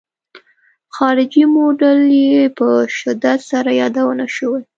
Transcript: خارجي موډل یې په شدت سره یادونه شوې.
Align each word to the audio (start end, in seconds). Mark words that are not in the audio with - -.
خارجي 0.95 1.43
موډل 1.53 1.99
یې 2.29 2.39
په 2.57 2.67
شدت 2.97 3.39
سره 3.51 3.69
یادونه 3.81 4.25
شوې. 4.35 4.61